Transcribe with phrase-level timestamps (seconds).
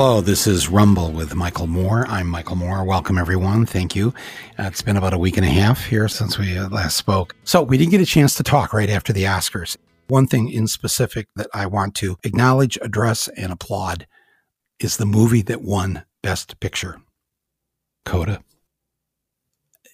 [0.00, 2.06] Hello, this is Rumble with Michael Moore.
[2.08, 2.84] I'm Michael Moore.
[2.84, 3.66] Welcome, everyone.
[3.66, 4.14] Thank you.
[4.56, 7.34] Uh, it's been about a week and a half here since we uh, last spoke.
[7.42, 9.76] So, we didn't get a chance to talk right after the Oscars.
[10.06, 14.06] One thing in specific that I want to acknowledge, address, and applaud
[14.78, 17.00] is the movie that won Best Picture
[18.04, 18.40] Coda.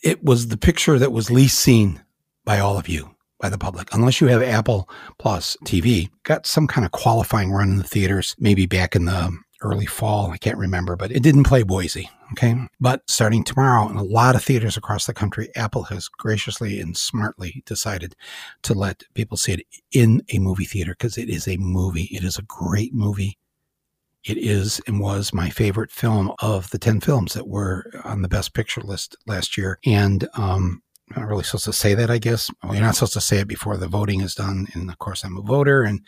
[0.02, 2.02] It was the picture that was least seen
[2.44, 4.86] by all of you by the public, unless you have Apple
[5.18, 6.10] Plus TV.
[6.24, 10.30] Got some kind of qualifying run in the theaters, maybe back in the early fall.
[10.30, 12.10] I can't remember, but it didn't play Boise.
[12.32, 12.54] Okay.
[12.80, 16.96] But starting tomorrow in a lot of theaters across the country, Apple has graciously and
[16.96, 18.14] smartly decided
[18.62, 22.08] to let people see it in a movie theater because it is a movie.
[22.12, 23.38] It is a great movie.
[24.24, 28.28] It is and was my favorite film of the 10 films that were on the
[28.28, 29.78] best picture list last year.
[29.84, 30.82] And, um,
[31.14, 32.50] I'm not really supposed to say that, I guess.
[32.62, 34.66] Well, you're not supposed to say it before the voting is done.
[34.72, 36.00] And of course, I'm a voter and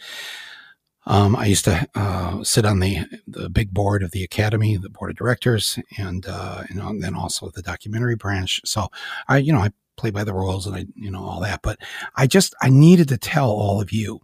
[1.06, 4.90] um, I used to uh, sit on the the big board of the academy, the
[4.90, 8.60] board of directors, and uh, and then also the documentary branch.
[8.64, 8.88] So
[9.28, 11.62] I, you know, I play by the rules and I, you know, all that.
[11.62, 11.78] But
[12.16, 14.20] I just I needed to tell all of you,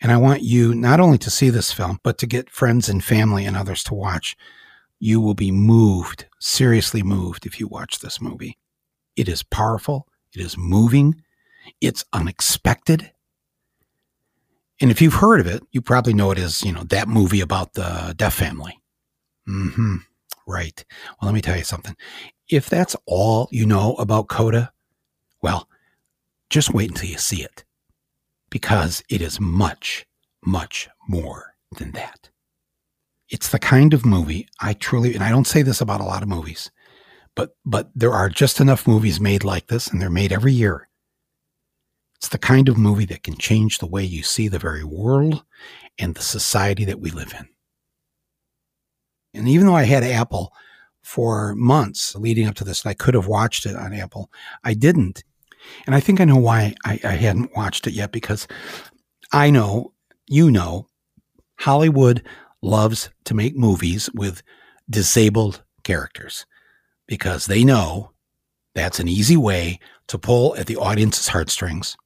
[0.00, 3.02] and I want you not only to see this film, but to get friends and
[3.02, 4.36] family and others to watch.
[5.00, 8.58] You will be moved, seriously moved, if you watch this movie.
[9.14, 10.08] It is powerful.
[10.34, 11.22] It is moving.
[11.80, 13.12] It's unexpected
[14.80, 17.40] and if you've heard of it, you probably know it as, you know, that movie
[17.40, 18.80] about the Deaf family.
[19.48, 19.96] Mm-hmm.
[20.46, 20.84] Right.
[21.20, 21.96] Well, let me tell you something.
[22.48, 24.72] If that's all you know about Coda,
[25.42, 25.68] well,
[26.48, 27.64] just wait until you see it
[28.50, 30.06] because it is much,
[30.44, 32.30] much more than that.
[33.28, 36.22] It's the kind of movie I truly, and I don't say this about a lot
[36.22, 36.70] of movies,
[37.34, 40.87] but, but there are just enough movies made like this and they're made every year
[42.18, 45.44] it's the kind of movie that can change the way you see the very world
[45.98, 47.48] and the society that we live in.
[49.34, 50.52] And even though I had Apple
[51.02, 54.30] for months leading up to this, and I could have watched it on Apple,
[54.64, 55.22] I didn't.
[55.86, 58.48] And I think I know why I, I hadn't watched it yet because
[59.32, 59.92] I know,
[60.26, 60.88] you know,
[61.60, 62.24] Hollywood
[62.62, 64.42] loves to make movies with
[64.90, 66.46] disabled characters
[67.06, 68.10] because they know
[68.74, 69.78] that's an easy way
[70.08, 71.96] to pull at the audience's heartstrings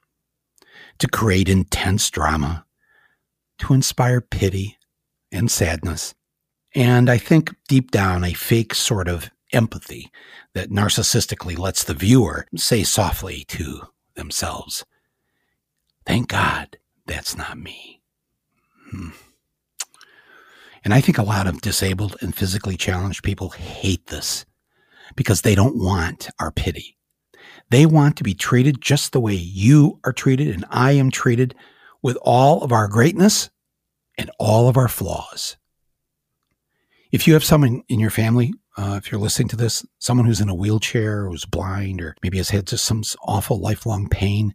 [1.03, 2.65] to create intense drama,
[3.59, 4.79] to inspire pity
[5.33, 6.15] and sadness,
[6.77, 10.13] and I think deep down a fake sort of empathy
[10.55, 14.85] that narcissistically lets the viewer say softly to themselves,
[16.07, 18.01] Thank God that's not me.
[18.93, 19.09] Hmm.
[20.85, 24.47] And I think a lot of disabled and physically challenged people hate this
[25.17, 26.97] because they don't want our pity.
[27.71, 31.55] They want to be treated just the way you are treated and I am treated
[32.03, 33.51] with all of our greatness
[34.19, 35.57] and all of our flaws.
[37.11, 40.41] If you have someone in your family, uh, if you're listening to this, someone who's
[40.41, 44.55] in a wheelchair, who's blind, or maybe has had just some awful lifelong pain,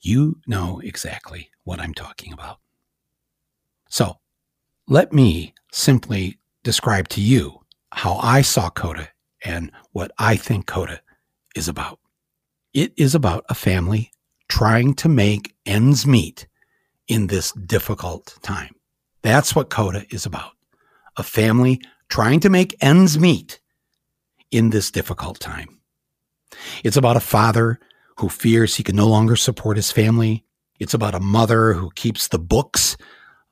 [0.00, 2.58] you know exactly what I'm talking about.
[3.90, 4.16] So
[4.88, 7.60] let me simply describe to you
[7.92, 9.08] how I saw Coda
[9.44, 11.00] and what I think Coda
[11.54, 11.99] is about.
[12.72, 14.12] It is about a family
[14.48, 16.46] trying to make ends meet
[17.08, 18.74] in this difficult time.
[19.22, 20.52] That's what Coda is about.
[21.16, 23.60] A family trying to make ends meet
[24.52, 25.80] in this difficult time.
[26.84, 27.80] It's about a father
[28.18, 30.44] who fears he can no longer support his family.
[30.78, 32.96] It's about a mother who keeps the books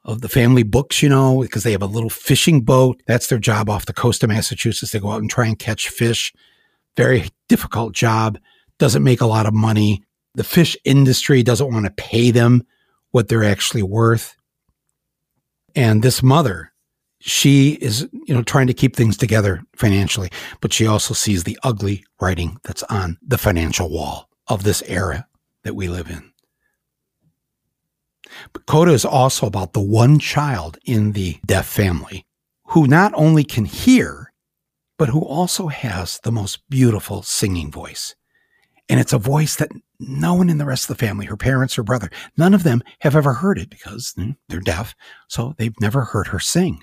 [0.04, 3.02] of the family books, you know, because they have a little fishing boat.
[3.06, 4.92] That's their job off the coast of Massachusetts.
[4.92, 6.32] They go out and try and catch fish.
[6.96, 8.38] Very difficult job
[8.78, 10.02] doesn't make a lot of money.
[10.34, 12.62] The fish industry doesn't want to pay them
[13.10, 14.36] what they're actually worth.
[15.74, 16.72] And this mother,
[17.20, 20.30] she is, you know, trying to keep things together financially,
[20.60, 25.26] but she also sees the ugly writing that's on the financial wall of this era
[25.64, 26.32] that we live in.
[28.52, 32.26] But Coda is also about the one child in the deaf family
[32.68, 34.32] who not only can hear,
[34.98, 38.14] but who also has the most beautiful singing voice.
[38.88, 39.70] And it's a voice that
[40.00, 42.82] no one in the rest of the family, her parents, her brother, none of them
[43.00, 44.14] have ever heard it because
[44.48, 44.94] they're deaf.
[45.28, 46.80] So they've never heard her sing.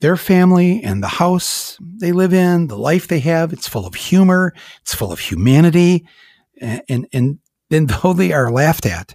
[0.00, 3.94] Their family and the house they live in, the life they have, it's full of
[3.94, 4.52] humor.
[4.80, 6.06] It's full of humanity.
[6.60, 7.38] And, and, and
[7.70, 9.14] then though they are laughed at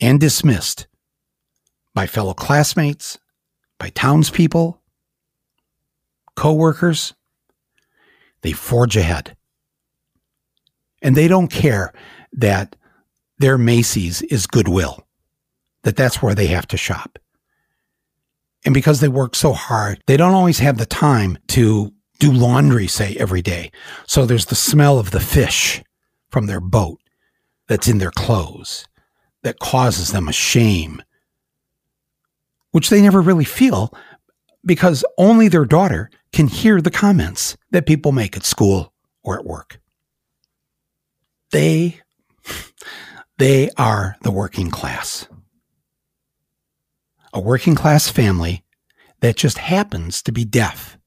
[0.00, 0.86] and dismissed
[1.94, 3.18] by fellow classmates,
[3.78, 4.80] by townspeople,
[6.36, 7.14] co-workers,
[8.42, 9.36] they forge ahead
[11.04, 11.92] and they don't care
[12.32, 12.74] that
[13.38, 15.06] their Macy's is Goodwill,
[15.82, 17.18] that that's where they have to shop.
[18.64, 22.86] And because they work so hard, they don't always have the time to do laundry,
[22.86, 23.70] say, every day.
[24.06, 25.82] So there's the smell of the fish
[26.30, 27.00] from their boat
[27.68, 28.86] that's in their clothes
[29.42, 31.02] that causes them a shame,
[32.70, 33.92] which they never really feel
[34.64, 39.44] because only their daughter can hear the comments that people make at school or at
[39.44, 39.78] work.
[41.52, 42.00] They,
[43.38, 45.28] they are the working class.
[47.32, 48.64] A working class family
[49.20, 50.98] that just happens to be deaf,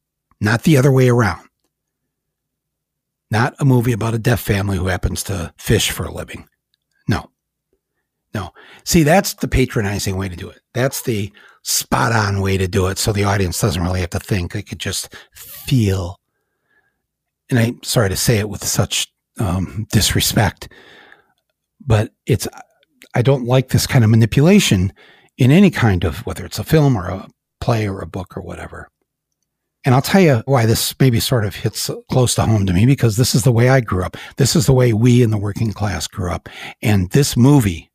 [0.42, 1.48] not the other way around.
[3.30, 6.48] Not a movie about a deaf family who happens to fish for a living.
[7.08, 7.30] No.
[8.34, 8.52] No.
[8.84, 10.62] See, that's the patronizing way to do it.
[10.74, 11.32] That's the
[11.64, 12.98] spot on way to do it.
[12.98, 14.54] So the audience doesn't really have to think.
[14.54, 16.20] They could just feel.
[17.50, 20.72] And I'm sorry to say it with such um, disrespect,
[21.86, 22.48] but it's,
[23.14, 24.94] I don't like this kind of manipulation
[25.38, 27.28] in any kind of, whether it's a film or a
[27.62, 28.90] play or a book or whatever.
[29.86, 32.86] And I'll tell you why this maybe sort of hits close to home to me
[32.86, 34.18] because this is the way I grew up.
[34.36, 36.50] This is the way we in the working class grew up.
[36.82, 37.90] And this movie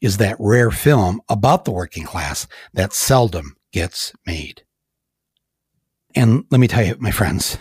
[0.00, 4.64] is that rare film about the working class that seldom gets made.
[6.14, 7.56] And let me tell you, my friends,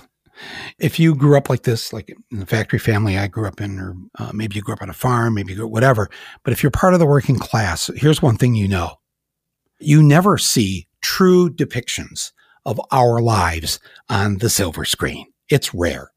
[0.80, 3.80] if you grew up like this, like in the factory family I grew up in,
[3.80, 6.10] or uh, maybe you grew up on a farm, maybe you grew, whatever,
[6.44, 8.96] but if you're part of the working class, here's one thing you know.
[9.80, 12.32] You never see true depictions
[12.66, 13.80] of our lives
[14.10, 15.28] on the silver screen.
[15.50, 16.12] It's rare.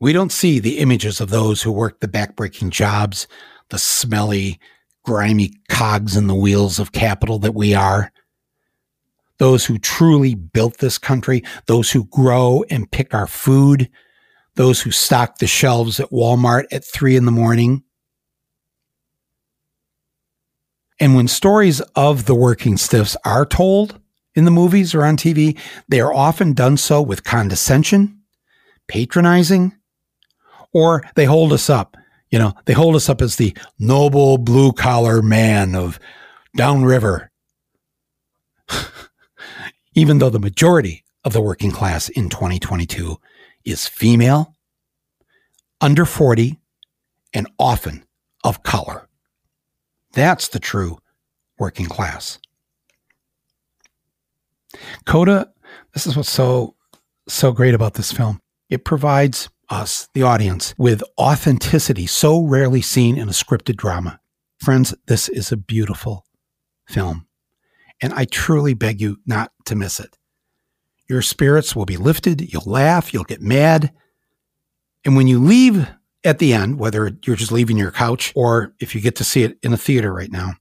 [0.00, 3.26] We don't see the images of those who work the backbreaking jobs,
[3.70, 4.60] the smelly,
[5.04, 8.12] grimy cogs in the wheels of capital that we are.
[9.38, 13.90] Those who truly built this country, those who grow and pick our food,
[14.54, 17.82] those who stock the shelves at Walmart at three in the morning.
[21.00, 24.00] And when stories of the working stiffs are told,
[24.34, 25.58] in the movies or on TV,
[25.88, 28.20] they are often done so with condescension,
[28.88, 29.76] patronizing,
[30.72, 31.96] or they hold us up.
[32.30, 36.00] You know, they hold us up as the noble blue collar man of
[36.56, 37.30] downriver.
[39.94, 43.16] Even though the majority of the working class in 2022
[43.64, 44.54] is female,
[45.80, 46.58] under 40,
[47.32, 48.04] and often
[48.44, 49.08] of color.
[50.12, 50.98] That's the true
[51.58, 52.38] working class.
[55.04, 55.52] Coda,
[55.92, 56.74] this is what's so
[57.26, 58.40] so great about this film.
[58.68, 64.20] It provides us, the audience, with authenticity so rarely seen in a scripted drama.
[64.58, 66.24] Friends, this is a beautiful
[66.86, 67.26] film,
[68.04, 70.18] and I truly beg you not to miss it.
[71.08, 73.94] Your spirits will be lifted, you'll laugh, you'll get mad,
[75.06, 75.88] and when you leave
[76.22, 79.42] at the end, whether you're just leaving your couch or if you get to see
[79.42, 80.52] it in a theater right now,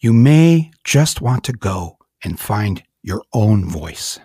[0.00, 4.18] you may just want to go and find your own voice.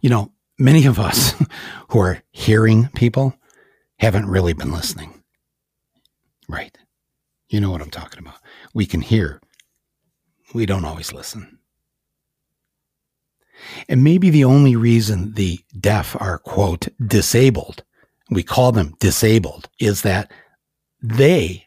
[0.00, 1.34] You know, many of us
[1.90, 3.34] who are hearing people
[3.98, 5.22] haven't really been listening.
[6.48, 6.78] Right.
[7.50, 8.38] You know what I'm talking about.
[8.74, 9.40] We can hear,
[10.52, 11.58] we don't always listen.
[13.88, 17.84] And maybe the only reason the deaf are, quote, disabled,
[18.30, 20.30] we call them disabled, is that
[21.02, 21.64] they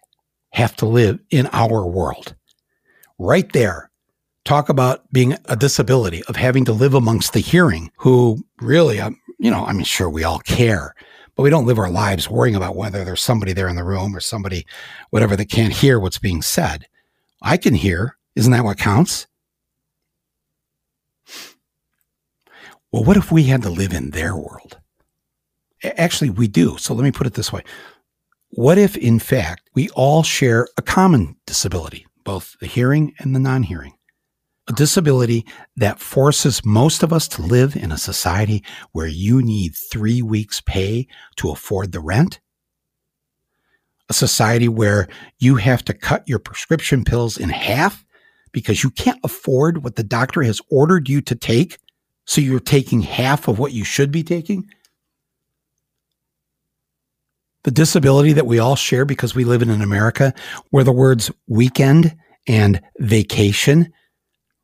[0.51, 2.35] have to live in our world.
[3.17, 3.89] Right there,
[4.43, 9.19] talk about being a disability, of having to live amongst the hearing, who really, um,
[9.39, 10.93] you know, I mean, sure, we all care,
[11.35, 14.15] but we don't live our lives worrying about whether there's somebody there in the room
[14.15, 14.65] or somebody,
[15.11, 16.85] whatever, that can't hear what's being said.
[17.41, 18.17] I can hear.
[18.35, 19.27] Isn't that what counts?
[22.91, 24.79] Well, what if we had to live in their world?
[25.83, 26.77] Actually, we do.
[26.77, 27.63] So let me put it this way.
[28.49, 33.39] What if, in fact, we all share a common disability, both the hearing and the
[33.39, 33.97] non hearing?
[34.67, 35.45] a disability
[35.77, 40.61] that forces most of us to live in a society where you need three weeks'
[40.61, 42.39] pay to afford the rent.
[44.09, 45.07] A society where
[45.39, 48.05] you have to cut your prescription pills in half
[48.51, 51.77] because you can't afford what the doctor has ordered you to take.
[52.25, 54.67] So you're taking half of what you should be taking.
[57.63, 60.33] The disability that we all share because we live in an America
[60.69, 62.15] where the words weekend
[62.47, 63.91] and vacation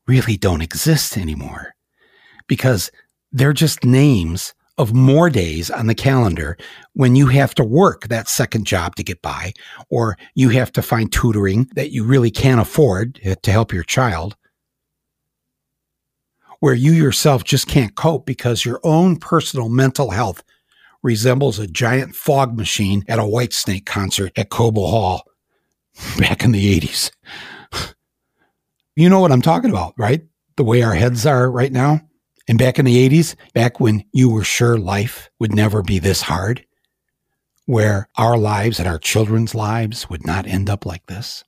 [0.08, 1.76] really don't exist anymore
[2.48, 2.92] because
[3.32, 6.58] they're just names of more days on the calendar
[6.94, 9.54] when you have to work that second job to get by,
[9.90, 14.36] or you have to find tutoring that you really can't afford to help your child,
[16.60, 20.44] where you yourself just can't cope because your own personal mental health
[21.04, 25.24] resembles a giant fog machine at a Whitesnake concert at Cobo Hall
[26.18, 27.12] back in the 80s.
[28.96, 30.22] You know what I'm talking about, right?
[30.56, 32.02] The way our heads are right now.
[32.48, 36.24] And back in the 80s, back when you were sure life would never be this
[36.24, 36.66] hard,
[37.66, 41.44] where our lives and our children's lives would not end up like this.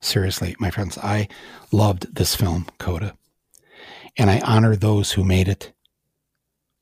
[0.00, 1.28] Seriously, my friends, I
[1.70, 3.16] loved this film, Coda,
[4.18, 5.72] and I honor those who made it.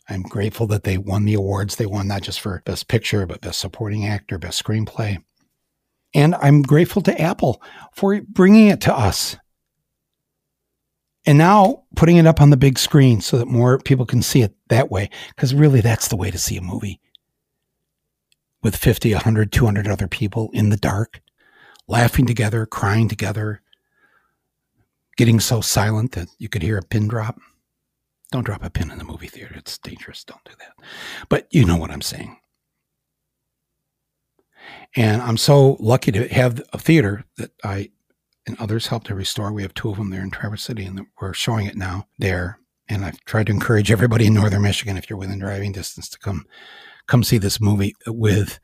[0.09, 1.77] I'm grateful that they won the awards.
[1.77, 5.23] They won not just for Best Picture, but Best Supporting Actor, Best Screenplay.
[6.15, 9.37] And I'm grateful to Apple for bringing it to us.
[11.27, 14.43] And now putting it up on the big screen so that more people can see
[14.43, 15.11] it that way.
[15.29, 17.01] Because really, that's the way to see a movie
[18.63, 21.21] with 50, 100, 200 other people in the dark,
[21.87, 23.61] laughing together, crying together,
[25.17, 27.39] getting so silent that you could hear a pin drop.
[28.33, 29.55] Don't drop a pin in the movie theater.
[29.57, 30.25] It's dangerous.
[30.25, 30.73] Don't do that.
[31.29, 32.39] But you know what I'm saying.
[34.97, 37.91] And I'm so lucky to have a theater that I
[38.47, 39.53] and others helped to restore.
[39.53, 42.59] We have two of them there in Traverse City, and we're showing it now there.
[42.89, 46.19] And I've tried to encourage everybody in northern Michigan, if you're within driving distance, to
[46.19, 46.45] come
[47.07, 48.61] come see this movie with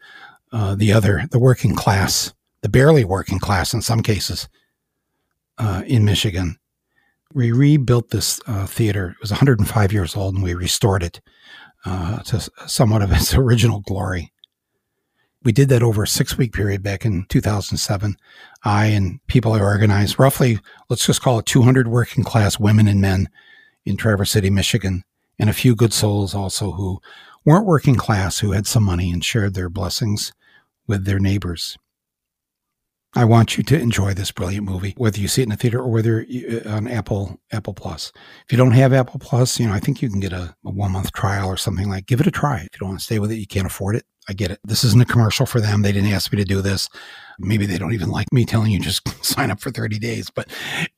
[0.53, 4.49] uh, the other, the working class, the barely working class in some cases
[5.59, 6.57] uh, in Michigan.
[7.35, 9.11] We rebuilt this uh, theater.
[9.11, 11.21] It was 105 years old, and we restored it
[11.85, 14.33] uh, to somewhat of its original glory.
[15.47, 18.17] We did that over a six week period back in 2007.
[18.65, 23.01] I and people I organized, roughly, let's just call it 200 working class women and
[23.01, 23.29] men
[23.85, 25.05] in Traverse City, Michigan,
[25.39, 27.01] and a few good souls also who
[27.45, 30.33] weren't working class, who had some money and shared their blessings
[30.89, 31.79] with their neighbors.
[33.17, 35.79] I want you to enjoy this brilliant movie, whether you see it in the theater
[35.79, 38.13] or whether you, uh, on Apple Apple Plus.
[38.45, 40.71] If you don't have Apple Plus, you know I think you can get a, a
[40.71, 42.05] one month trial or something like.
[42.05, 42.59] Give it a try.
[42.59, 44.05] If you don't want to stay with it, you can't afford it.
[44.29, 44.61] I get it.
[44.65, 45.81] This isn't a commercial for them.
[45.81, 46.91] They didn't ask me to do this.
[47.39, 50.29] Maybe they don't even like me telling you just sign up for 30 days.
[50.29, 50.49] But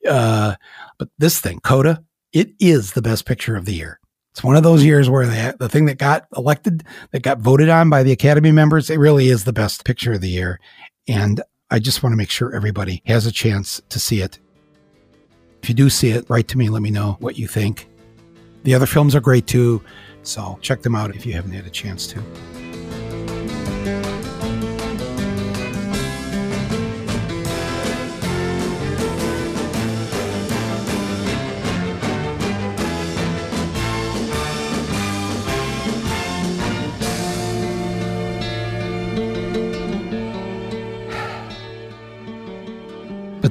[0.05, 0.55] uh,
[0.97, 3.97] but this thing, Coda, it is the best picture of the year.
[4.33, 7.69] It's one of those years where the, the thing that got elected, that got voted
[7.69, 10.59] on by the Academy members, it really is the best picture of the year.
[11.07, 14.39] And I just want to make sure everybody has a chance to see it.
[15.61, 16.69] If you do see it, write to me.
[16.69, 17.87] Let me know what you think.
[18.63, 19.81] The other films are great too.
[20.23, 22.23] So check them out if you haven't had a chance to.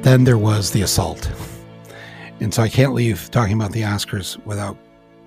[0.08, 1.30] Then there was the assault.
[2.40, 4.78] And so I can't leave talking about the Oscars without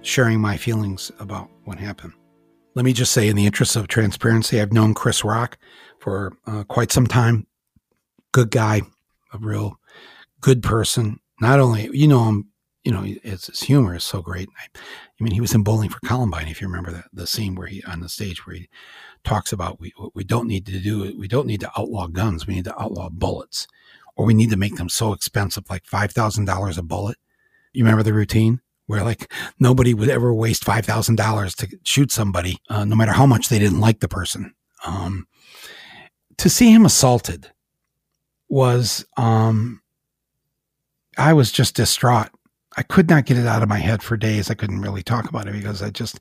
[0.01, 2.13] sharing my feelings about what happened.
[2.73, 5.59] Let me just say, in the interest of transparency, I've known Chris Rock
[6.00, 7.45] for uh, quite some time.
[8.31, 8.81] Good guy,
[9.31, 9.77] a real
[10.39, 11.19] good person.
[11.39, 12.47] Not only, you know him,
[12.83, 14.50] you know, his, his humor is so great.
[14.57, 14.79] I,
[15.19, 17.67] I, mean, he was in Bowling for Columbine, if you remember that the scene where
[17.67, 18.69] he on the stage where he
[19.23, 21.15] talks about we what we don't need to do.
[21.15, 22.47] We don't need to outlaw guns.
[22.47, 23.67] We need to outlaw bullets
[24.21, 27.17] or we need to make them so expensive, like $5,000 a bullet.
[27.73, 28.61] You remember the routine?
[28.85, 33.13] Where like nobody would ever waste five thousand dollars to shoot somebody, uh, no matter
[33.13, 34.53] how much they didn't like the person.
[34.85, 35.27] Um,
[36.37, 37.49] to see him assaulted
[38.49, 39.81] was, um,
[41.17, 42.29] I was just distraught.
[42.81, 44.50] I could not get it out of my head for days.
[44.50, 46.19] I couldn't really talk about it because I just,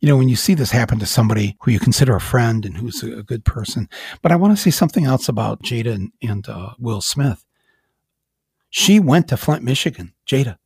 [0.00, 2.78] you know, when you see this happen to somebody who you consider a friend and
[2.78, 3.90] who's a good person.
[4.22, 7.44] But I want to say something else about Jada and, and uh, Will Smith.
[8.70, 10.56] She went to Flint, Michigan, Jada.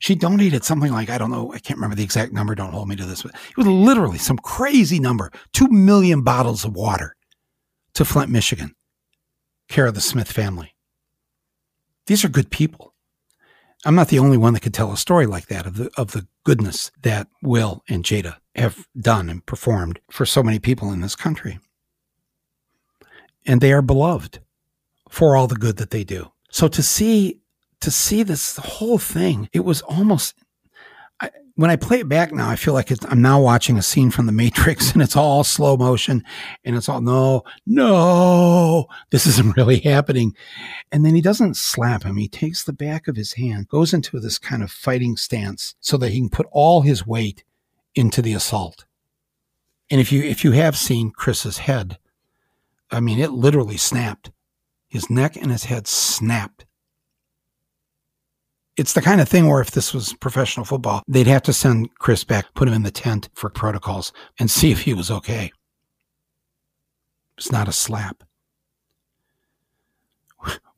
[0.00, 2.54] She donated something like, I don't know, I can't remember the exact number.
[2.54, 6.66] Don't hold me to this, but it was literally some crazy number 2 million bottles
[6.66, 7.16] of water
[7.94, 8.74] to Flint, Michigan,
[9.70, 10.76] care of the Smith family.
[12.04, 12.89] These are good people.
[13.84, 16.12] I'm not the only one that could tell a story like that of the of
[16.12, 21.00] the goodness that Will and Jada have done and performed for so many people in
[21.00, 21.58] this country.
[23.46, 24.40] And they are beloved
[25.08, 26.30] for all the good that they do.
[26.50, 27.40] So to see
[27.80, 30.34] to see this whole thing, it was almost
[31.54, 34.26] when I play it back now, I feel like I'm now watching a scene from
[34.26, 36.24] The Matrix and it's all slow motion
[36.64, 40.34] and it's all, no, no, this isn't really happening.
[40.92, 42.16] And then he doesn't slap him.
[42.16, 45.96] He takes the back of his hand, goes into this kind of fighting stance so
[45.98, 47.44] that he can put all his weight
[47.94, 48.86] into the assault.
[49.90, 51.98] And if you, if you have seen Chris's head,
[52.90, 54.30] I mean, it literally snapped.
[54.88, 56.64] His neck and his head snapped
[58.80, 61.94] it's the kind of thing where if this was professional football, they'd have to send
[61.96, 65.52] Chris back, put him in the tent for protocols, and see if he was okay.
[67.36, 68.24] It's not a slap.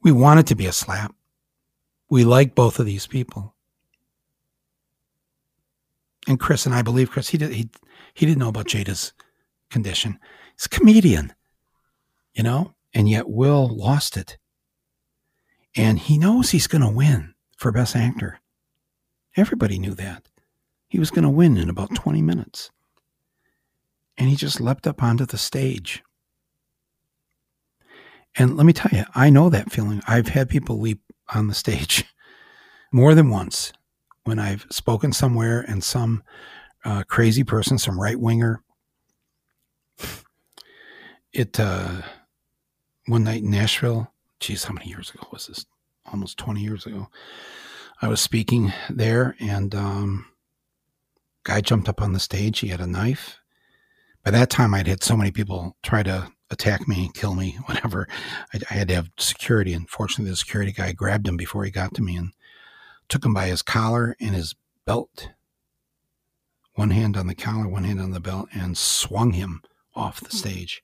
[0.03, 1.15] We want it to be a slap.
[2.11, 3.55] We like both of these people.
[6.27, 7.71] And Chris and I believe Chris, he did he
[8.15, 9.13] he didn't know about Jada's
[9.71, 10.19] condition.
[10.57, 11.33] He's a comedian,
[12.35, 14.39] you know, and yet Will lost it.
[15.77, 17.32] And he knows he's going to win
[17.63, 18.41] for Best Actor.
[19.37, 20.25] Everybody knew that.
[20.89, 22.73] He was going to win in about 20 minutes.
[24.19, 26.03] And he just leapt up onto the stage.
[28.35, 30.03] And let me tell you, I know that feeling.
[30.09, 31.01] I've had people leap
[31.33, 32.05] on the stage
[32.93, 33.73] more than once
[34.25, 36.25] when I've spoken somewhere and some
[36.85, 38.61] uh, crazy person, some right winger,
[41.33, 42.03] it, uh,
[43.07, 45.65] one night in Nashville, geez, how many years ago was this?
[46.11, 47.09] Almost 20 years ago.
[48.01, 50.27] I was speaking there and, um,
[51.45, 52.61] guy jumped up on the stage.
[52.61, 53.39] He had a knife.
[54.25, 58.07] By that time, I'd had so many people try to attack me, kill me, whatever.
[58.55, 59.73] I, I, had to have security.
[59.73, 62.33] Unfortunately, the security guy grabbed him before he got to me and
[63.09, 64.55] took him by his collar and his
[64.87, 65.31] belt.
[66.75, 69.63] One hand on the collar, one hand on the belt, and swung him
[69.95, 70.83] off the stage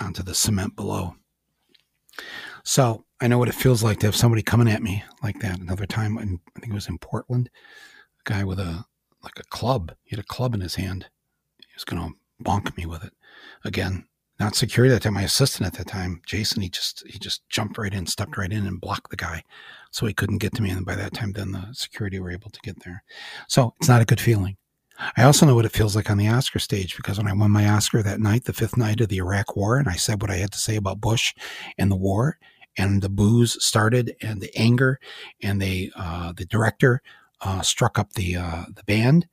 [0.00, 1.16] onto the cement below.
[2.64, 5.60] So I know what it feels like to have somebody coming at me like that.
[5.60, 7.50] Another time, I think it was in Portland,
[8.26, 8.84] a guy with a
[9.22, 9.92] like a club.
[10.02, 11.06] He had a club in his hand.
[11.58, 13.12] He was going to bonk me with it.
[13.64, 14.06] Again,
[14.40, 15.14] not security that time.
[15.14, 18.52] My assistant at that time, Jason, he just he just jumped right in, stepped right
[18.52, 19.44] in, and blocked the guy,
[19.90, 20.70] so he couldn't get to me.
[20.70, 23.04] And by that time, then the security were able to get there.
[23.46, 24.56] So it's not a good feeling.
[25.16, 27.50] I also know what it feels like on the Oscar stage because when I won
[27.50, 30.30] my Oscar that night, the fifth night of the Iraq War, and I said what
[30.30, 31.34] I had to say about Bush
[31.78, 32.38] and the war,
[32.76, 34.98] and the boos started, and the anger,
[35.42, 37.02] and they uh, the director
[37.40, 39.28] uh, struck up the uh, the band,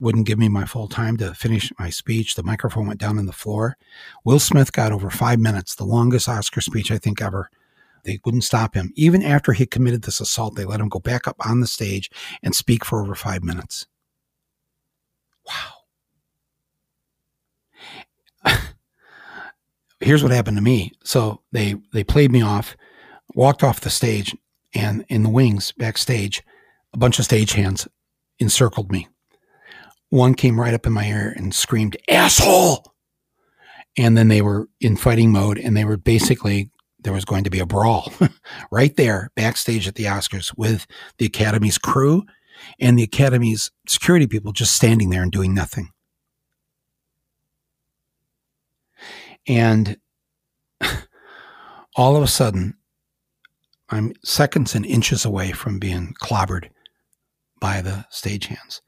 [0.00, 2.34] wouldn't give me my full time to finish my speech.
[2.34, 3.76] The microphone went down on the floor.
[4.24, 7.50] Will Smith got over five minutes, the longest Oscar speech I think ever.
[8.04, 8.92] They wouldn't stop him.
[8.96, 12.10] Even after he committed this assault, they let him go back up on the stage
[12.42, 13.86] and speak for over five minutes.
[15.46, 15.71] Wow.
[20.02, 20.92] Here's what happened to me.
[21.04, 22.76] So they they played me off,
[23.34, 24.36] walked off the stage,
[24.74, 26.42] and in the wings backstage,
[26.92, 27.86] a bunch of stagehands
[28.38, 29.08] encircled me.
[30.10, 32.92] One came right up in my ear and screamed, asshole.
[33.96, 37.50] And then they were in fighting mode and they were basically, there was going to
[37.50, 38.12] be a brawl
[38.70, 40.86] right there backstage at the Oscars with
[41.18, 42.24] the Academy's crew
[42.80, 45.90] and the Academy's security people just standing there and doing nothing.
[49.46, 49.96] And
[51.96, 52.76] all of a sudden,
[53.90, 56.70] I'm seconds and inches away from being clobbered
[57.60, 58.80] by the stagehands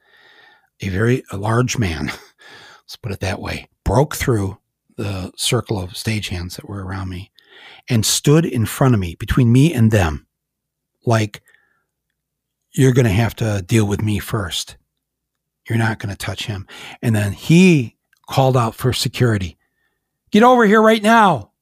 [0.80, 2.06] a very a large man,
[2.82, 4.58] let's put it that way, broke through
[4.96, 7.30] the circle of stagehands that were around me
[7.88, 10.26] and stood in front of me, between me and them,
[11.06, 11.42] like,
[12.72, 14.76] you're going to have to deal with me first.
[15.68, 16.66] You're not going to touch him.
[17.02, 17.96] And then he
[18.28, 19.56] called out for security.
[20.34, 21.52] Get over here right now.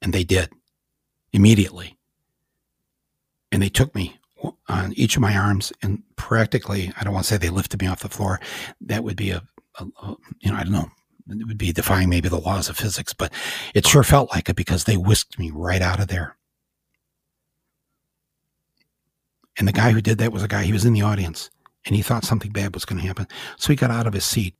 [0.00, 0.50] And they did
[1.32, 1.98] immediately.
[3.50, 4.20] And they took me
[4.68, 7.88] on each of my arms and practically i don't want to say they lifted me
[7.88, 8.38] off the floor
[8.80, 9.42] that would be a,
[9.80, 10.90] a, a, you know i don't know
[11.28, 13.32] it would be defying maybe the laws of physics but
[13.74, 16.36] it sure felt like it because they whisked me right out of there
[19.58, 21.50] and the guy who did that was a guy he was in the audience
[21.86, 23.26] and he thought something bad was going to happen
[23.56, 24.54] so he got out of his seat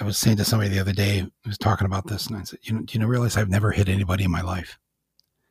[0.00, 2.42] i was saying to somebody the other day who was talking about this and i
[2.42, 4.78] said you know do you know realize i've never hit anybody in my life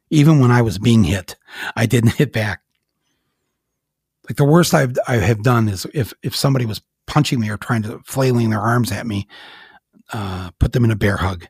[0.10, 1.36] even when I was being hit,
[1.76, 2.62] I didn't hit back.
[4.28, 7.58] Like the worst I've I have done is if if somebody was punching me or
[7.58, 9.28] trying to flailing their arms at me,
[10.14, 11.48] uh, put them in a bear hug.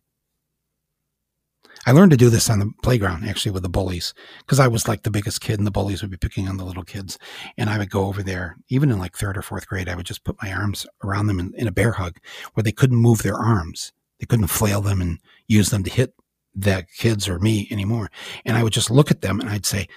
[1.85, 4.87] I learned to do this on the playground actually with the bullies because I was
[4.87, 7.19] like the biggest kid and the bullies would be picking on the little kids.
[7.57, 10.05] And I would go over there, even in like third or fourth grade, I would
[10.05, 12.17] just put my arms around them in, in a bear hug
[12.53, 13.93] where they couldn't move their arms.
[14.19, 16.15] They couldn't flail them and use them to hit
[16.55, 18.09] the kids or me anymore.
[18.45, 19.87] And I would just look at them and I'd say,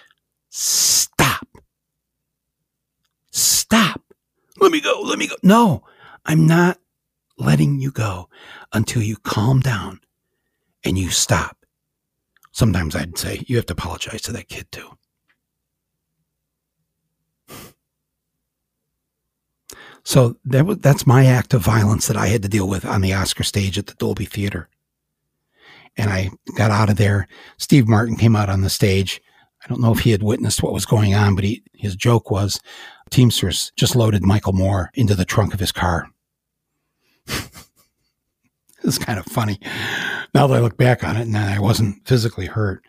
[0.51, 1.47] stop,
[3.31, 4.03] stop,
[4.61, 5.37] let me go, let me go.
[5.43, 5.85] No,
[6.27, 6.79] I'm not
[7.39, 8.29] letting you go
[8.73, 10.01] until you calm down
[10.85, 11.58] and you stop.
[12.59, 14.91] Sometimes I'd say, you have to apologize to that kid too.
[20.03, 23.01] So that was, that's my act of violence that I had to deal with on
[23.01, 24.69] the Oscar stage at the Dolby Theater
[25.97, 27.29] and I got out of there.
[27.59, 29.21] Steve Martin came out on the stage.
[29.65, 32.29] I don't know if he had witnessed what was going on, but he, his joke
[32.29, 32.61] was
[33.11, 36.09] Teamsters just loaded Michael Moore into the trunk of his car.
[38.85, 39.61] it's kind of funny.
[40.35, 42.83] Now that I look back on it, and I wasn't physically hurt.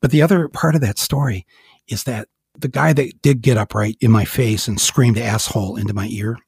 [0.00, 1.46] But the other part of that story
[1.88, 5.94] is that the guy that did get upright in my face and screamed asshole into
[5.94, 6.38] my ear.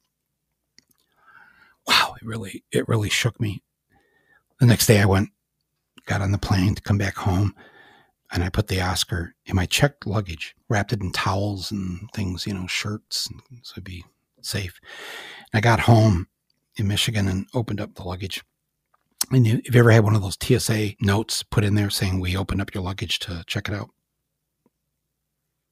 [1.87, 3.63] Wow, it really, it really shook me.
[4.61, 5.31] The next day I went,
[6.07, 7.55] got on the plane to come back home
[8.33, 12.47] and I put the Oscar in my checked luggage, wrapped it in towels and things,
[12.47, 13.29] you know, shirts,
[13.63, 14.05] so it'd be
[14.41, 14.81] safe.
[15.53, 16.29] And I got home
[16.77, 18.43] in Michigan and opened up the luggage.
[19.31, 22.37] And if you ever had one of those TSA notes put in there saying we
[22.37, 23.91] opened up your luggage to check it out,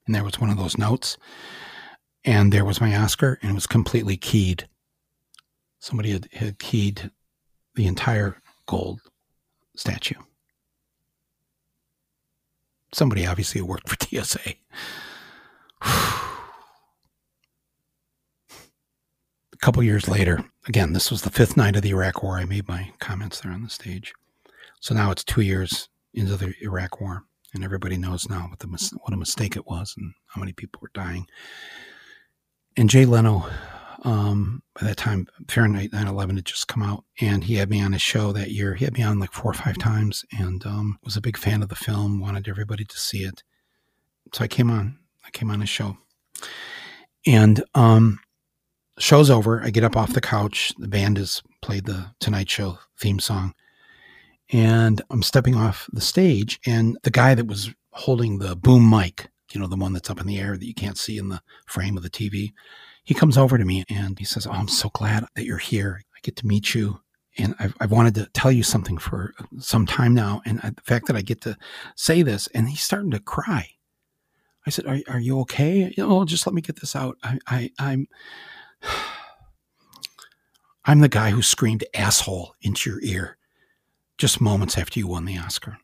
[0.06, 1.16] and there was one of those notes,
[2.24, 4.68] and there was my Oscar, and it was completely keyed.
[5.80, 7.10] Somebody had, had keyed
[7.74, 9.00] the entire gold
[9.76, 10.20] statue.
[12.92, 14.54] Somebody obviously worked for TSA.
[19.60, 22.38] A couple years later, again, this was the fifth night of the Iraq War.
[22.38, 24.14] I made my comments there on the stage.
[24.78, 28.68] So now it's two years into the Iraq War, and everybody knows now what the
[29.02, 31.26] what a mistake it was and how many people were dying.
[32.76, 33.46] And Jay Leno,
[34.04, 37.92] um, by that time, Fahrenheit 9/11 had just come out, and he had me on
[37.92, 38.76] his show that year.
[38.76, 41.64] He had me on like four or five times, and um, was a big fan
[41.64, 42.20] of the film.
[42.20, 43.42] Wanted everybody to see it,
[44.32, 45.00] so I came on.
[45.26, 45.98] I came on his show,
[47.26, 48.20] and um,
[48.98, 49.62] show's over.
[49.62, 50.72] I get up off the couch.
[50.78, 53.54] The band has played the Tonight Show theme song.
[54.50, 59.28] And I'm stepping off the stage, and the guy that was holding the boom mic,
[59.52, 61.42] you know, the one that's up in the air that you can't see in the
[61.66, 62.52] frame of the TV,
[63.04, 66.02] he comes over to me and he says, Oh, I'm so glad that you're here.
[66.14, 67.00] I get to meet you.
[67.36, 70.42] And I've, I've wanted to tell you something for some time now.
[70.44, 71.56] And I, the fact that I get to
[71.94, 73.70] say this, and he's starting to cry.
[74.66, 75.92] I said, Are, are you okay?
[75.96, 77.16] You know, just let me get this out.
[77.22, 78.08] I, I, I'm,
[80.84, 83.36] I'm the guy who screamed asshole into your ear
[84.18, 85.78] just moments after you won the Oscar.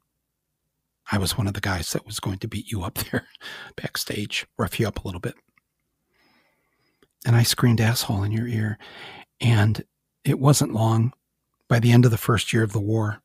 [1.10, 3.26] I was one of the guys that was going to beat you up there
[3.76, 5.34] backstage, rough you up a little bit.
[7.26, 8.78] And I screamed asshole in your ear.
[9.40, 9.84] And
[10.24, 11.12] it wasn't long.
[11.68, 13.22] By the end of the first year of the war,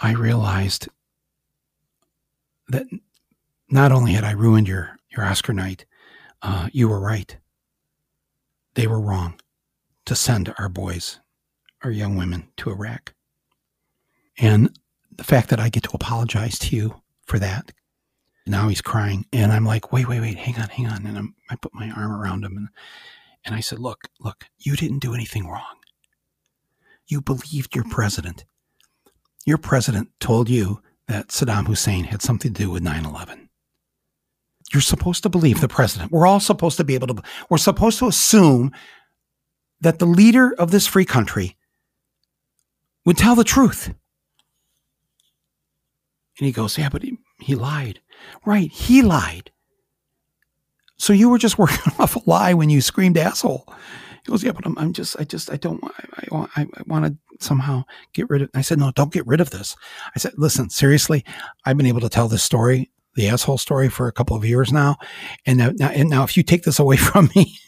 [0.00, 0.88] I realized
[2.68, 2.86] that
[3.70, 5.86] not only had I ruined your, your Oscar night,
[6.42, 7.36] uh, you were right
[8.74, 9.40] they were wrong
[10.06, 11.20] to send our boys,
[11.82, 13.14] our young women, to Iraq.
[14.38, 14.78] And
[15.16, 17.72] the fact that I get to apologize to you for that.
[18.46, 21.06] Now he's crying, and I'm like, wait, wait, wait, hang on, hang on.
[21.06, 22.68] And I'm, I put my arm around him, and,
[23.44, 25.76] and I said, look, look, you didn't do anything wrong.
[27.06, 28.44] You believed your president.
[29.46, 33.43] Your president told you that Saddam Hussein had something to do with 9 11.
[34.72, 36.10] You're supposed to believe the president.
[36.10, 38.72] We're all supposed to be able to, we're supposed to assume
[39.80, 41.56] that the leader of this free country
[43.04, 43.88] would tell the truth.
[46.38, 48.00] And he goes, Yeah, but he, he lied.
[48.44, 49.50] Right, he lied.
[50.96, 53.72] So you were just working off a lie when you screamed asshole.
[54.24, 57.06] He goes, Yeah, but I'm, I'm just, I just, I don't I, I, I want
[57.06, 59.76] to somehow get rid of I said, No, don't get rid of this.
[60.16, 61.24] I said, Listen, seriously,
[61.64, 64.72] I've been able to tell this story the asshole story for a couple of years
[64.72, 64.96] now.
[65.46, 67.58] And now, and now if you take this away from me,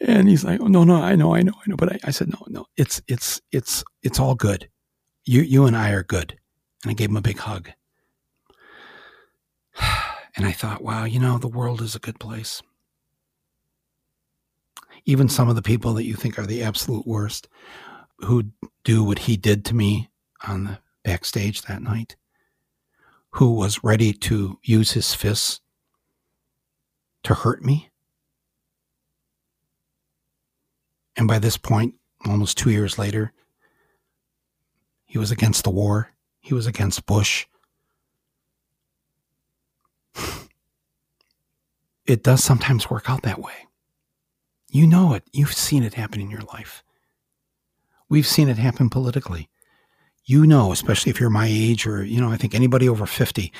[0.00, 1.76] and he's like, oh, no, no, I know, I know, I know.
[1.76, 4.68] But I, I said, no, no, it's, it's, it's, it's all good.
[5.24, 6.36] You, you and I are good.
[6.82, 7.70] And I gave him a big hug.
[10.34, 12.62] And I thought, wow, you know, the world is a good place.
[15.04, 17.48] Even some of the people that you think are the absolute worst
[18.20, 18.44] who
[18.82, 20.08] do what he did to me
[20.48, 22.16] on the backstage that night,
[23.32, 25.60] who was ready to use his fists
[27.22, 27.90] to hurt me.
[31.16, 31.94] And by this point,
[32.26, 33.32] almost two years later,
[35.04, 36.10] he was against the war.
[36.40, 37.46] He was against Bush.
[42.06, 43.68] it does sometimes work out that way.
[44.68, 45.24] You know it.
[45.32, 46.82] You've seen it happen in your life.
[48.08, 49.48] We've seen it happen politically
[50.24, 53.52] you know, especially if you're my age or, you know, I think anybody over 50,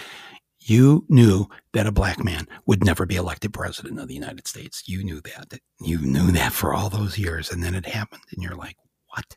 [0.61, 4.85] you knew that a black man would never be elected president of the United States.
[4.87, 5.59] You knew that.
[5.81, 7.51] You knew that for all those years.
[7.51, 8.23] And then it happened.
[8.31, 8.77] And you're like,
[9.09, 9.37] what?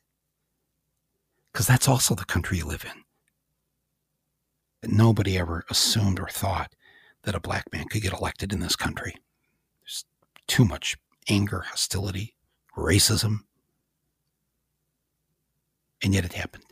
[1.51, 3.01] Because that's also the country you live in.
[4.95, 6.75] Nobody ever assumed or thought
[7.23, 9.15] that a black man could get elected in this country.
[9.81, 10.05] There's
[10.47, 10.95] too much
[11.27, 12.35] anger, hostility,
[12.77, 13.39] racism.
[16.03, 16.64] And yet it happened.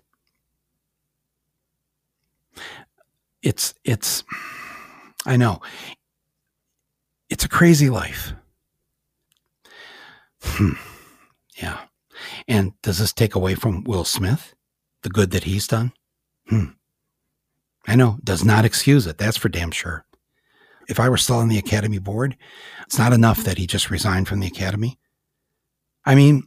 [3.43, 4.23] It's it's
[5.25, 5.62] I know.
[7.29, 8.34] It's a crazy life.
[10.41, 10.73] Hmm.
[11.56, 11.79] Yeah.
[12.47, 14.56] And does this take away from Will Smith,
[15.03, 15.93] the good that he's done?
[16.47, 16.65] Hmm.
[17.88, 19.17] I know, does not excuse it.
[19.17, 20.06] That's for damn sure.
[20.88, 22.38] If I were still on the Academy board,
[22.86, 24.99] it's not enough that he just resigned from the Academy.
[26.06, 26.43] I mean,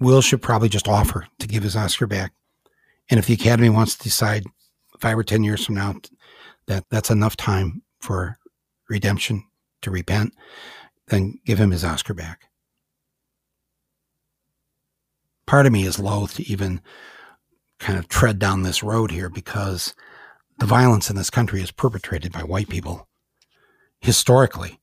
[0.00, 2.32] Will should probably just offer to give his Oscar back.
[3.08, 4.44] And if the Academy wants to decide
[5.02, 5.96] five or 10 years from now
[6.68, 8.38] that that's enough time for
[8.88, 9.44] redemption
[9.82, 10.32] to repent,
[11.08, 12.46] then give him his Oscar back.
[15.44, 16.80] Part of me is loath to even
[17.80, 19.92] kind of tread down this road here because
[20.58, 23.08] the violence in this country is perpetrated by white people
[24.00, 24.78] historically.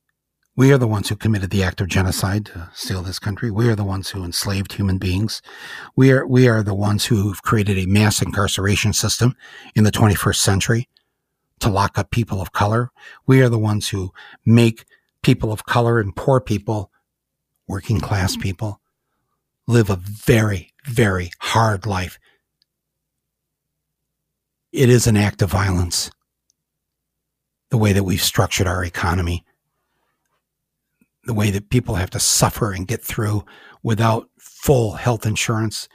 [0.60, 3.50] We are the ones who committed the act of genocide to steal this country.
[3.50, 5.40] We are the ones who enslaved human beings.
[5.96, 9.34] We are, we are the ones who've created a mass incarceration system
[9.74, 10.86] in the 21st century
[11.60, 12.90] to lock up people of color.
[13.26, 14.12] We are the ones who
[14.44, 14.84] make
[15.22, 16.90] people of color and poor people,
[17.66, 18.82] working class people,
[19.66, 22.18] live a very, very hard life.
[24.72, 26.10] It is an act of violence,
[27.70, 29.46] the way that we've structured our economy
[31.30, 33.44] the way that people have to suffer and get through
[33.84, 35.88] without full health insurance,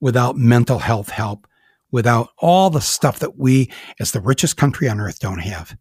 [0.00, 1.46] without mental health help,
[1.90, 3.70] without all the stuff that we,
[4.00, 5.76] as the richest country on earth, don't have.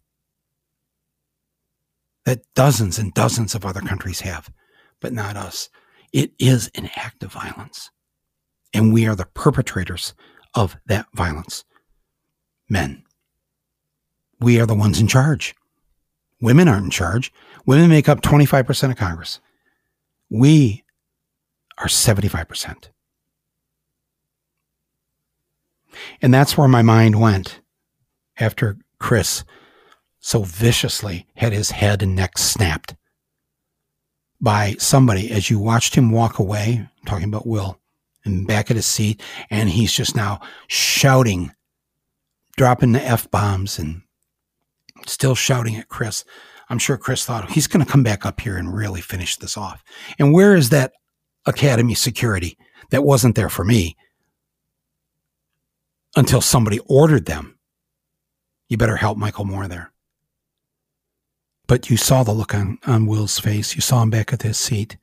[2.26, 4.52] That dozens and dozens of other countries have,
[5.00, 5.70] but not us.
[6.12, 7.92] It is an act of violence.
[8.74, 10.16] And we are the perpetrators
[10.54, 11.64] of that violence.
[12.68, 13.06] Men.
[14.42, 15.56] We are the ones in charge.
[16.42, 17.32] Women aren't in charge.
[17.68, 19.40] Women make up 25% of Congress.
[20.30, 20.84] We
[21.78, 22.90] are 75%.
[26.22, 27.60] And that's where my mind went
[28.40, 29.44] after Chris
[30.20, 32.96] so viciously had his head and neck snapped
[34.40, 37.80] by somebody as you watched him walk away, I'm talking about Will,
[38.24, 41.52] and back at his seat, and he's just now shouting,
[42.56, 44.04] dropping the F bombs and
[45.06, 46.24] still shouting at Chris.
[46.70, 49.58] I'm sure Chris thought he's going to come back up here and really finish this
[49.58, 49.84] off.
[50.20, 50.94] And where is that
[51.46, 52.58] Academy security
[52.90, 53.96] that wasn't there for me
[56.16, 57.58] until somebody ordered them?
[58.68, 59.92] You better help Michael Moore there.
[61.68, 63.76] But you saw the look on, on Will's face.
[63.76, 64.98] You saw him back at his seat,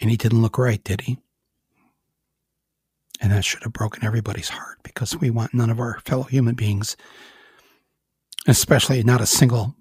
[0.00, 1.18] and he didn't look right, did he?
[3.20, 6.54] And that should have broken everybody's heart because we want none of our fellow human
[6.54, 6.96] beings
[8.46, 9.74] especially not a single,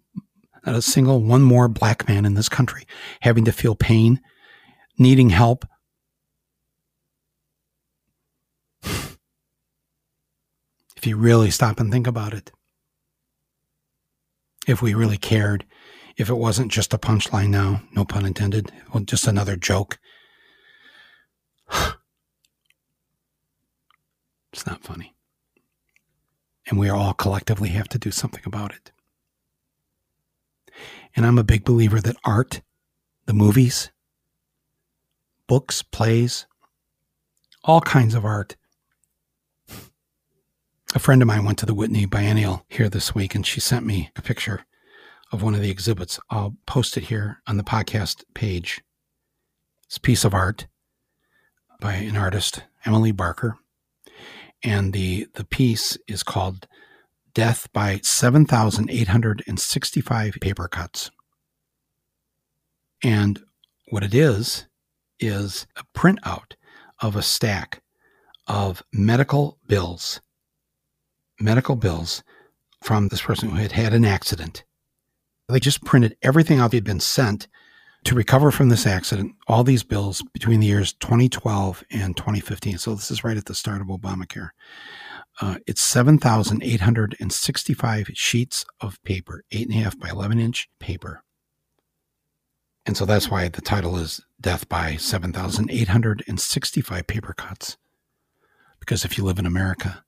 [0.69, 2.85] not a single one more black man in this country
[3.21, 4.21] having to feel pain,
[4.99, 5.65] needing help.
[8.83, 9.17] if
[11.05, 12.51] you really stop and think about it,
[14.67, 15.65] if we really cared,
[16.17, 19.97] if it wasn't just a punchline now, no pun intended, well, just another joke.
[24.53, 25.15] it's not funny
[26.67, 28.91] and we all collectively have to do something about it.
[31.15, 32.61] And I'm a big believer that art,
[33.25, 33.91] the movies,
[35.47, 36.45] books, plays,
[37.63, 38.55] all kinds of art.
[40.95, 43.85] A friend of mine went to the Whitney Biennial here this week, and she sent
[43.85, 44.65] me a picture
[45.31, 46.19] of one of the exhibits.
[46.29, 48.81] I'll post it here on the podcast page.
[49.85, 50.67] It's a piece of art
[51.79, 53.57] by an artist, Emily Barker
[54.63, 56.67] and the the piece is called
[57.39, 61.09] Death by 7,865 Paper Cuts.
[63.01, 63.39] And
[63.91, 64.65] what it is,
[65.21, 66.55] is a printout
[66.99, 67.81] of a stack
[68.45, 70.19] of medical bills,
[71.39, 72.23] medical bills
[72.83, 74.65] from this person who had had an accident.
[75.47, 77.47] They just printed everything out had been sent
[78.03, 82.79] to recover from this accident, all these bills between the years 2012 and 2015.
[82.79, 84.49] So this is right at the start of Obamacare.
[85.41, 91.23] Uh, it's 7,865 sheets of paper, eight and a half by 11 inch paper.
[92.85, 97.77] And so that's why the title is Death by 7,865 Paper Cuts.
[98.79, 100.03] Because if you live in America,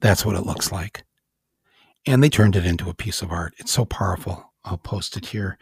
[0.00, 1.04] that's what it looks like.
[2.06, 3.54] And they turned it into a piece of art.
[3.58, 4.52] It's so powerful.
[4.64, 5.58] I'll post it here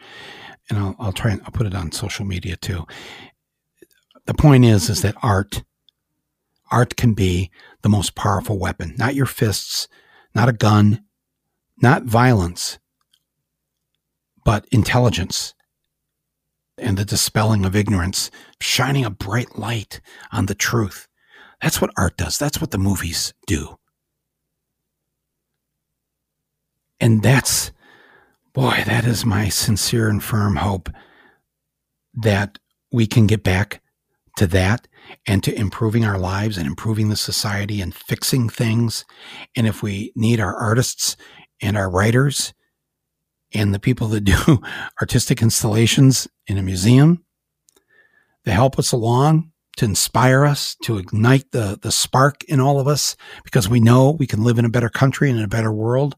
[0.69, 2.85] and I'll, I'll try and I'll put it on social media too.
[4.25, 5.63] The point is, is that art,
[6.71, 7.51] art can be
[7.81, 9.87] the most powerful weapon, not your fists,
[10.33, 11.03] not a gun,
[11.81, 12.79] not violence,
[14.45, 15.53] but intelligence
[16.77, 18.29] and the dispelling of ignorance,
[18.61, 19.99] shining a bright light
[20.31, 21.07] on the truth.
[21.61, 22.37] That's what art does.
[22.37, 23.77] That's what the movies do.
[26.99, 27.71] And that's
[28.57, 30.89] Boy, that is my sincere and firm hope
[32.15, 32.57] that
[32.91, 33.83] we can get back
[34.37, 34.87] to that
[35.25, 39.05] and to improving our lives and improving the society and fixing things.
[39.55, 41.17] And if we need our artists
[41.61, 42.53] and our writers
[43.53, 44.61] and the people that do
[45.01, 47.23] artistic installations in a museum
[48.45, 52.87] to help us along, to inspire us, to ignite the, the spark in all of
[52.87, 55.71] us, because we know we can live in a better country and in a better
[55.71, 56.15] world,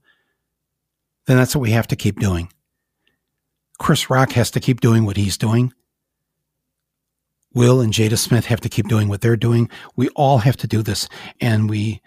[1.27, 2.51] then that's what we have to keep doing.
[3.77, 5.73] Chris Rock has to keep doing what he's doing.
[7.53, 9.69] Will and Jada Smith have to keep doing what they're doing.
[9.95, 11.09] We all have to do this,
[11.41, 12.01] and we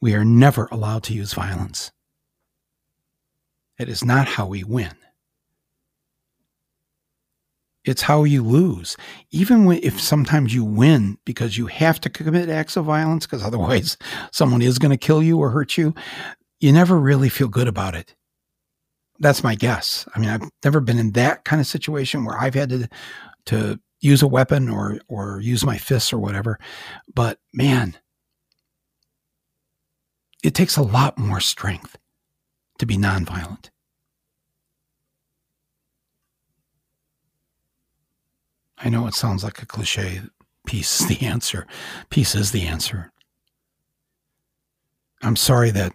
[0.00, 1.92] we are never allowed to use violence.
[3.78, 4.94] It is not how we win.
[7.84, 8.96] It's how you lose.
[9.30, 13.96] Even if sometimes you win because you have to commit acts of violence, because otherwise
[14.32, 15.94] someone is going to kill you or hurt you,
[16.60, 18.14] you never really feel good about it.
[19.18, 20.06] That's my guess.
[20.14, 22.88] I mean, I've never been in that kind of situation where I've had to
[23.46, 26.58] to use a weapon or or use my fists or whatever.
[27.14, 27.96] But man,
[30.42, 31.96] it takes a lot more strength
[32.78, 33.70] to be nonviolent.
[38.78, 40.22] I know it sounds like a cliche.
[40.66, 41.66] Peace is the answer.
[42.08, 43.12] Peace is the answer.
[45.22, 45.92] I'm sorry that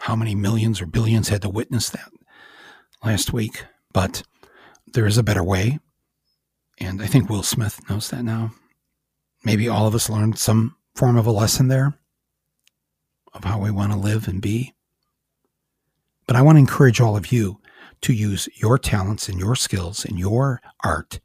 [0.00, 2.10] how many millions or billions had to witness that
[3.04, 4.22] last week, but
[4.86, 5.78] there is a better way.
[6.78, 8.52] And I think Will Smith knows that now.
[9.44, 11.98] Maybe all of us learned some form of a lesson there
[13.32, 14.74] of how we want to live and be.
[16.26, 17.60] But I want to encourage all of you
[18.02, 21.20] to use your talents and your skills and your art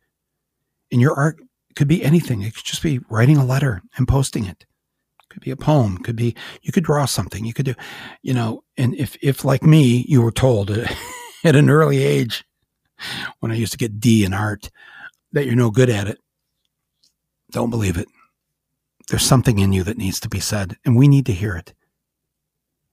[0.92, 1.40] and your art
[1.76, 2.42] could be anything.
[2.42, 4.50] It could just be writing a letter and posting it.
[4.62, 4.66] it.
[5.30, 5.98] Could be a poem.
[5.98, 7.46] Could be you could draw something.
[7.46, 7.76] You could do,
[8.22, 8.64] you know.
[8.78, 10.70] And if if like me, you were told
[11.44, 12.44] at an early age,
[13.40, 14.70] when I used to get D in art,
[15.34, 16.20] that you're no good at it,
[17.52, 18.08] don't believe it.
[19.10, 21.74] There's something in you that needs to be said, and we need to hear it.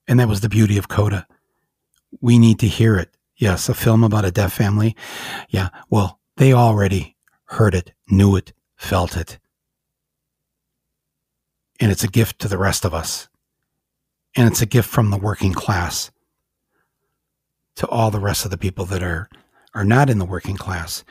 [0.08, 1.26] And that was the beauty of Coda.
[2.20, 3.10] We need to hear it.
[3.36, 4.96] Yes, a film about a deaf family.
[5.48, 9.38] Yeah, well, they already heard it, knew it, felt it.
[11.78, 13.28] And it's a gift to the rest of us.
[14.36, 16.10] And it's a gift from the working class
[17.76, 19.28] to all the rest of the people that are,
[19.74, 21.04] are not in the working class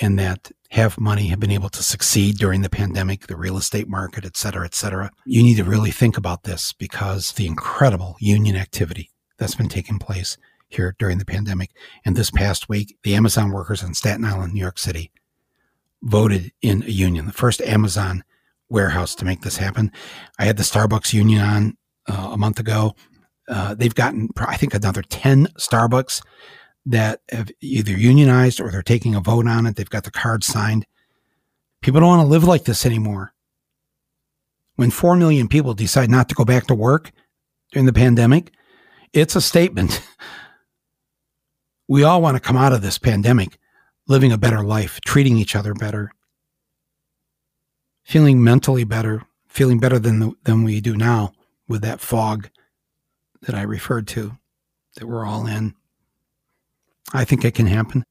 [0.00, 3.88] and that have money, have been able to succeed during the pandemic, the real estate
[3.88, 5.08] market, et cetera, et cetera.
[5.24, 10.00] You need to really think about this because the incredible union activity that's been taking
[10.00, 11.70] place here during the pandemic.
[12.04, 15.12] And this past week, the Amazon workers in Staten Island, New York City,
[16.02, 18.24] voted in a union, the first Amazon
[18.68, 19.92] warehouse to make this happen.
[20.40, 21.76] I had the Starbucks union on
[22.08, 22.96] uh, a month ago.
[23.48, 26.20] Uh, they've gotten, I think, another 10 Starbucks
[26.86, 29.76] that have either unionized or they're taking a vote on it.
[29.76, 30.86] They've got the card signed.
[31.80, 33.32] People don't want to live like this anymore.
[34.76, 37.12] When 4 million people decide not to go back to work
[37.72, 38.52] during the pandemic,
[39.12, 40.02] it's a statement.
[41.86, 43.58] We all want to come out of this pandemic
[44.06, 46.12] living a better life, treating each other better,
[48.04, 51.32] feeling mentally better, feeling better than the, than we do now
[51.68, 52.48] with that fog
[53.42, 54.38] that I referred to
[54.96, 55.74] that we're all in.
[57.12, 58.04] I think it can happen.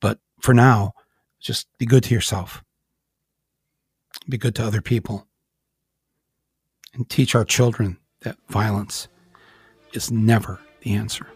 [0.00, 0.92] But for now,
[1.40, 2.62] just be good to yourself.
[4.28, 5.26] Be good to other people.
[6.94, 9.08] And teach our children that violence
[9.92, 11.26] is never the answer.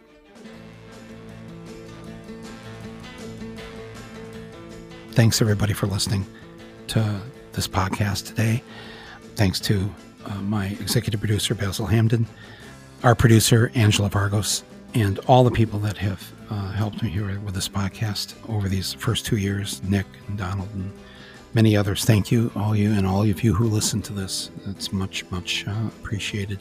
[5.12, 6.24] Thanks, everybody, for listening
[6.88, 7.20] to
[7.52, 8.62] this podcast today.
[9.34, 9.92] Thanks to
[10.24, 12.26] uh, my executive producer, Basel Hamdan,
[13.02, 14.62] our producer, Angela Vargos,
[14.94, 18.92] and all the people that have uh, helped me here with this podcast over these
[18.94, 20.92] first two years Nick and Donald and
[21.54, 22.04] many others.
[22.04, 24.50] Thank you, all you, and all of you who listen to this.
[24.66, 26.60] It's much, much uh, appreciated.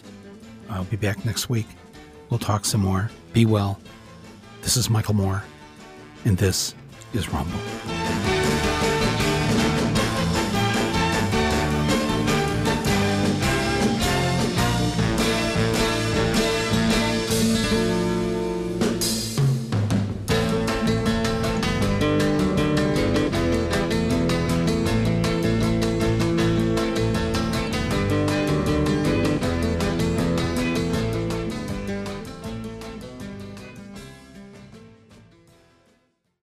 [0.69, 1.67] I'll be back next week.
[2.29, 3.09] We'll talk some more.
[3.33, 3.79] Be well.
[4.61, 5.43] This is Michael Moore,
[6.25, 6.75] and this
[7.13, 8.28] is Rumble.